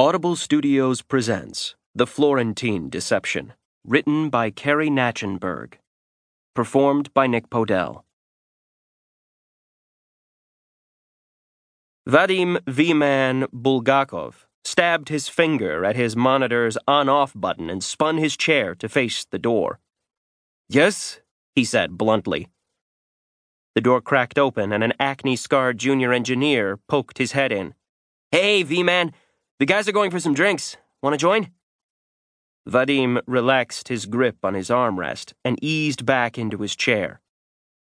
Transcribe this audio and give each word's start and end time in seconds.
Audible 0.00 0.36
Studios 0.36 1.02
presents 1.02 1.74
The 1.92 2.06
Florentine 2.06 2.88
Deception, 2.88 3.54
written 3.84 4.30
by 4.30 4.48
Carey 4.48 4.88
Nachenberg, 4.88 5.74
performed 6.54 7.12
by 7.14 7.26
Nick 7.26 7.50
Podehl. 7.50 8.04
Vadim 12.08 12.60
V-Man 12.68 13.48
Bulgakov 13.52 14.46
stabbed 14.62 15.08
his 15.08 15.28
finger 15.28 15.84
at 15.84 15.96
his 15.96 16.14
monitor's 16.14 16.78
on-off 16.86 17.32
button 17.34 17.68
and 17.68 17.82
spun 17.82 18.18
his 18.18 18.36
chair 18.36 18.76
to 18.76 18.88
face 18.88 19.26
the 19.28 19.36
door. 19.40 19.80
Yes, 20.68 21.18
he 21.56 21.64
said 21.64 21.98
bluntly. 21.98 22.46
The 23.74 23.80
door 23.80 24.00
cracked 24.00 24.38
open 24.38 24.72
and 24.72 24.84
an 24.84 24.92
acne-scarred 25.00 25.76
junior 25.76 26.12
engineer 26.12 26.78
poked 26.88 27.18
his 27.18 27.32
head 27.32 27.50
in. 27.50 27.74
Hey, 28.30 28.62
V-Man, 28.62 29.12
the 29.58 29.66
guys 29.66 29.88
are 29.88 29.92
going 29.92 30.10
for 30.10 30.20
some 30.20 30.34
drinks. 30.34 30.76
Want 31.02 31.14
to 31.14 31.18
join? 31.18 31.50
Vadim 32.68 33.20
relaxed 33.26 33.88
his 33.88 34.06
grip 34.06 34.36
on 34.44 34.54
his 34.54 34.68
armrest 34.68 35.32
and 35.44 35.58
eased 35.62 36.04
back 36.04 36.38
into 36.38 36.58
his 36.58 36.76
chair. 36.76 37.20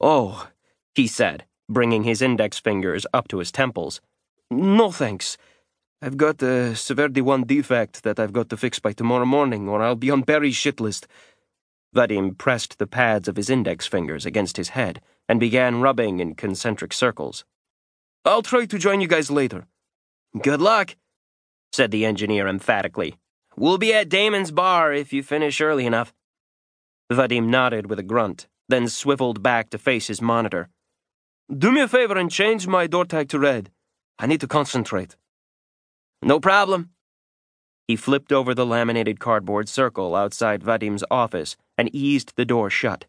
Oh, 0.00 0.48
he 0.94 1.06
said, 1.06 1.44
bringing 1.68 2.04
his 2.04 2.22
index 2.22 2.58
fingers 2.58 3.06
up 3.12 3.26
to 3.28 3.38
his 3.38 3.50
temples. 3.50 4.00
No 4.50 4.90
thanks. 4.92 5.36
I've 6.02 6.16
got 6.16 6.42
a 6.42 6.76
severity 6.76 7.22
1 7.22 7.44
defect 7.44 8.02
that 8.02 8.20
I've 8.20 8.34
got 8.34 8.50
to 8.50 8.56
fix 8.56 8.78
by 8.78 8.92
tomorrow 8.92 9.24
morning, 9.24 9.68
or 9.68 9.82
I'll 9.82 9.96
be 9.96 10.10
on 10.10 10.22
Barry's 10.22 10.56
shit 10.56 10.78
list. 10.78 11.08
Vadim 11.94 12.36
pressed 12.36 12.78
the 12.78 12.86
pads 12.86 13.28
of 13.28 13.36
his 13.36 13.48
index 13.48 13.86
fingers 13.86 14.26
against 14.26 14.58
his 14.58 14.70
head 14.70 15.00
and 15.28 15.40
began 15.40 15.80
rubbing 15.80 16.20
in 16.20 16.34
concentric 16.34 16.92
circles. 16.92 17.44
I'll 18.24 18.42
try 18.42 18.66
to 18.66 18.78
join 18.78 19.00
you 19.00 19.08
guys 19.08 19.30
later. 19.30 19.66
Good 20.42 20.60
luck 20.60 20.96
said 21.76 21.90
the 21.90 22.06
engineer 22.06 22.48
emphatically. 22.48 23.16
We'll 23.54 23.78
be 23.78 23.92
at 23.92 24.08
Damon's 24.08 24.50
bar 24.50 24.94
if 24.94 25.12
you 25.12 25.22
finish 25.22 25.60
early 25.60 25.84
enough. 25.84 26.14
Vadim 27.12 27.48
nodded 27.48 27.88
with 27.88 27.98
a 27.98 28.02
grunt, 28.02 28.48
then 28.68 28.88
swiveled 28.88 29.42
back 29.42 29.68
to 29.70 29.78
face 29.78 30.06
his 30.06 30.22
monitor. 30.22 30.70
Do 31.54 31.70
me 31.70 31.82
a 31.82 31.88
favor 31.88 32.16
and 32.16 32.30
change 32.30 32.66
my 32.66 32.86
door 32.86 33.04
tag 33.04 33.28
to 33.28 33.38
red. 33.38 33.70
I 34.18 34.26
need 34.26 34.40
to 34.40 34.48
concentrate. 34.48 35.16
No 36.22 36.40
problem. 36.40 36.90
He 37.86 37.94
flipped 37.94 38.32
over 38.32 38.54
the 38.54 38.66
laminated 38.66 39.20
cardboard 39.20 39.68
circle 39.68 40.16
outside 40.16 40.64
Vadim's 40.64 41.04
office 41.10 41.56
and 41.78 41.94
eased 41.94 42.32
the 42.36 42.46
door 42.46 42.70
shut. 42.70 43.04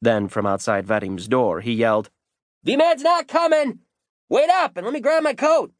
Then, 0.00 0.28
from 0.28 0.46
outside 0.46 0.86
Vadim's 0.86 1.28
door, 1.28 1.60
he 1.60 1.72
yelled, 1.72 2.10
V-Man's 2.62 3.02
not 3.02 3.28
coming! 3.28 3.80
Wait 4.30 4.48
up 4.48 4.76
and 4.76 4.86
let 4.86 4.94
me 4.94 5.00
grab 5.00 5.22
my 5.24 5.34
coat! 5.34 5.72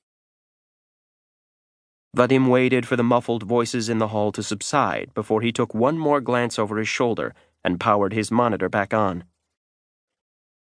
Vadim 2.15 2.47
waited 2.47 2.87
for 2.87 2.95
the 2.95 3.03
muffled 3.03 3.43
voices 3.43 3.89
in 3.89 3.99
the 3.99 4.09
hall 4.09 4.31
to 4.31 4.43
subside 4.43 5.13
before 5.15 5.43
he 5.43 5.51
took 5.51 5.75
one 5.75 5.99
more 5.99 6.21
glance 6.21 6.61
over 6.61 6.79
his 6.79 6.89
shoulder 6.89 7.35
and 7.65 7.81
powered 7.81 8.13
his 8.13 8.31
monitor 8.31 8.69
back 8.69 8.95
on. 8.95 9.25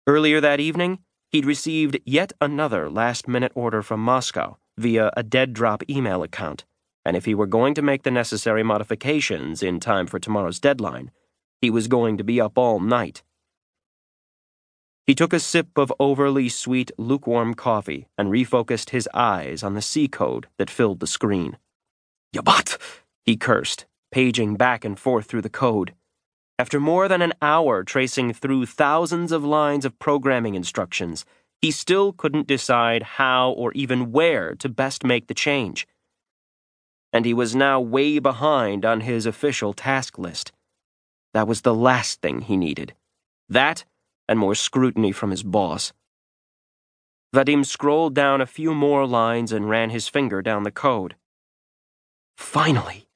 Earlier 0.07 0.41
that 0.41 0.61
evening, 0.61 1.01
he'd 1.31 1.45
received 1.45 1.99
yet 2.07 2.33
another 2.41 2.89
last 2.89 3.29
minute 3.29 3.53
order 3.55 3.83
from 3.83 4.01
Moscow 4.01 4.57
via 4.79 5.11
a 5.15 5.23
dead 5.23 5.53
drop 5.53 5.83
email 5.91 6.23
account, 6.23 6.65
and 7.05 7.17
if 7.17 7.27
he 7.27 7.35
were 7.35 7.47
going 7.47 7.75
to 7.75 7.83
make 7.83 8.03
the 8.05 8.11
necessary 8.11 8.63
modifications 8.63 9.63
in 9.63 9.79
time 9.79 10.07
for 10.07 10.19
tomorrow's 10.19 10.59
deadline, 10.59 11.11
he 11.61 11.69
was 11.69 11.87
going 11.87 12.17
to 12.17 12.25
be 12.25 12.41
up 12.41 12.57
all 12.57 12.81
night. 12.81 13.23
He 15.07 15.15
took 15.15 15.33
a 15.33 15.39
sip 15.39 15.79
of 15.79 15.93
overly 16.01 16.49
sweet, 16.49 16.91
lukewarm 16.99 17.55
coffee 17.55 18.09
and 18.19 18.29
refocused 18.29 18.91
his 18.91 19.09
eyes 19.15 19.63
on 19.63 19.75
the 19.75 19.83
C 19.83 20.09
code 20.09 20.49
that 20.59 20.69
filled 20.69 20.99
the 20.99 21.07
screen. 21.07 21.59
Yabat! 22.35 22.77
he 23.25 23.37
cursed, 23.37 23.87
paging 24.11 24.57
back 24.57 24.85
and 24.85 24.99
forth 24.99 25.27
through 25.27 25.43
the 25.43 25.49
code. 25.49 25.95
After 26.59 26.81
more 26.81 27.07
than 27.07 27.23
an 27.23 27.35
hour 27.41 27.85
tracing 27.85 28.33
through 28.33 28.67
thousands 28.67 29.31
of 29.31 29.45
lines 29.45 29.85
of 29.85 29.99
programming 30.01 30.57
instructions, 30.57 31.25
he 31.61 31.71
still 31.71 32.13
couldn't 32.13 32.49
decide 32.49 33.03
how 33.03 33.51
or 33.51 33.73
even 33.75 34.11
where 34.11 34.57
to 34.57 34.69
best 34.69 35.05
make 35.05 35.29
the 35.29 35.35
change. 35.35 35.87
And 37.13 37.25
he 37.25 37.33
was 37.33 37.55
now 37.55 37.81
way 37.81 38.19
behind 38.19 38.85
on 38.85 39.03
his 39.03 39.25
official 39.25 39.73
task 39.73 40.19
list. 40.19 40.51
That 41.33 41.47
was 41.47 41.61
the 41.61 41.75
last 41.75 42.21
thing 42.21 42.41
he 42.41 42.57
needed. 42.57 42.95
That 43.49 43.85
and 44.29 44.39
more 44.39 44.55
scrutiny 44.55 45.13
from 45.13 45.31
his 45.31 45.43
boss. 45.43 45.93
Vadim 47.35 47.65
scrolled 47.65 48.15
down 48.15 48.41
a 48.41 48.47
few 48.47 48.75
more 48.75 49.07
lines 49.07 49.53
and 49.53 49.69
ran 49.69 49.91
his 49.91 50.09
finger 50.09 50.43
down 50.43 50.63
the 50.63 50.71
code. 50.71 51.17
Finally! 52.37 53.09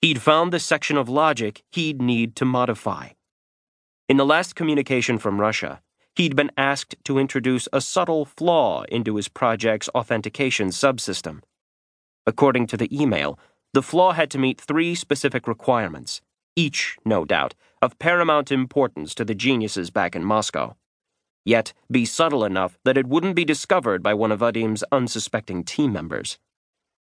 He'd 0.00 0.20
found 0.20 0.52
the 0.52 0.60
section 0.60 0.96
of 0.96 1.08
logic 1.08 1.62
he'd 1.72 2.02
need 2.02 2.36
to 2.36 2.44
modify. 2.44 3.10
In 4.08 4.16
the 4.16 4.26
last 4.26 4.54
communication 4.54 5.18
from 5.18 5.40
Russia, 5.40 5.80
he'd 6.16 6.36
been 6.36 6.50
asked 6.56 6.96
to 7.04 7.18
introduce 7.18 7.68
a 7.72 7.80
subtle 7.80 8.24
flaw 8.24 8.82
into 8.90 9.16
his 9.16 9.28
project's 9.28 9.88
authentication 9.94 10.68
subsystem. 10.68 11.40
According 12.26 12.66
to 12.68 12.76
the 12.76 12.94
email, 12.94 13.38
the 13.72 13.82
flaw 13.82 14.12
had 14.12 14.30
to 14.30 14.38
meet 14.38 14.60
three 14.60 14.94
specific 14.94 15.48
requirements 15.48 16.20
each, 16.56 16.96
no 17.04 17.24
doubt, 17.24 17.54
of 17.82 17.98
paramount 17.98 18.50
importance 18.50 19.14
to 19.14 19.24
the 19.24 19.34
geniuses 19.34 19.90
back 19.90 20.16
in 20.16 20.24
Moscow. 20.24 20.76
Yet 21.44 21.72
be 21.90 22.04
subtle 22.04 22.44
enough 22.44 22.78
that 22.84 22.96
it 22.96 23.06
wouldn't 23.06 23.36
be 23.36 23.44
discovered 23.44 24.02
by 24.02 24.14
one 24.14 24.32
of 24.32 24.40
Vadim's 24.40 24.84
unsuspecting 24.90 25.64
team 25.64 25.92
members. 25.92 26.38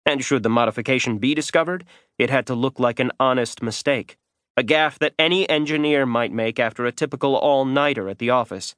And 0.06 0.24
should 0.24 0.44
the 0.44 0.50
modification 0.50 1.18
be 1.18 1.34
discovered, 1.34 1.86
it 2.20 2.30
had 2.30 2.46
to 2.48 2.56
look 2.56 2.80
like 2.80 3.00
an 3.00 3.12
honest 3.20 3.62
mistake, 3.62 4.18
a 4.58 4.64
gaffe 4.64 5.00
that 5.00 5.16
any 5.18 5.50
engineer 5.50 6.06
might 6.06 6.32
make 6.32 6.60
after 6.60 6.86
a 6.86 6.92
typical 6.92 7.36
all 7.36 7.66
nighter 7.66 8.10
at 8.10 8.20
the 8.20 8.30
office. 8.30 8.76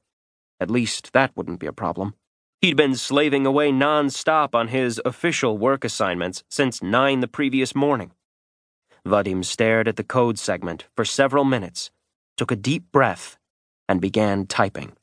At 0.59 0.72
least 0.72 1.13
that 1.13 1.35
wouldn't 1.35 1.59
be 1.59 1.67
a 1.67 1.73
problem. 1.73 2.13
He'd 2.61 2.78
been 2.78 2.95
slaving 2.95 3.45
away 3.45 3.72
non 3.72 4.09
stop 4.09 4.55
on 4.55 4.69
his 4.69 5.01
official 5.05 5.57
work 5.57 5.84
assignments 5.84 6.44
since 6.49 6.81
nine 6.81 7.19
the 7.19 7.28
previous 7.28 7.75
morning. 7.75 8.11
Vadim 9.07 9.45
stared 9.45 9.88
at 9.88 9.95
the 9.95 10.03
code 10.03 10.38
segment 10.38 10.85
for 10.95 11.06
several 11.06 11.45
minutes, 11.45 11.90
took 12.35 12.51
a 12.51 12.57
deep 12.57 12.91
breath, 12.91 13.38
and 13.88 14.01
began 14.01 14.45
typing. 14.45 14.97